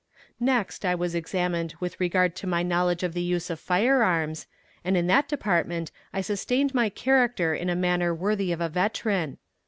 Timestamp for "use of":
3.21-3.59